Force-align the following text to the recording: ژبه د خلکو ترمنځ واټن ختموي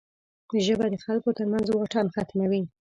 ژبه 0.65 0.85
د 0.89 0.95
خلکو 1.05 1.29
ترمنځ 1.37 1.67
واټن 1.69 2.05
ختموي 2.15 2.63